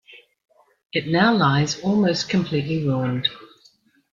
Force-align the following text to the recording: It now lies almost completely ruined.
It 0.93 1.09
now 1.09 1.31
lies 1.35 1.79
almost 1.81 2.27
completely 2.27 2.83
ruined. 2.87 3.29